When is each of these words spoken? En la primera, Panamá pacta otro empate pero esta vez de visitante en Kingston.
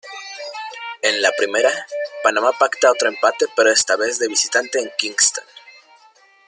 En 1.03 1.21
la 1.21 1.31
primera, 1.37 1.69
Panamá 2.23 2.51
pacta 2.57 2.89
otro 2.91 3.07
empate 3.07 3.45
pero 3.55 3.69
esta 3.69 3.95
vez 3.97 4.17
de 4.17 4.29
visitante 4.29 4.79
en 4.79 4.89
Kingston. 4.97 5.43